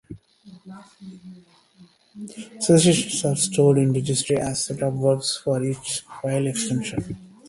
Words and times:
Associations 2.57 3.23
are 3.23 3.35
stored 3.35 3.77
in 3.77 3.93
registry 3.93 4.35
as 4.39 4.65
sets 4.65 4.81
of 4.81 4.93
verbs 4.95 5.37
for 5.43 5.63
each 5.63 5.99
file 5.99 6.47
extension. 6.47 7.15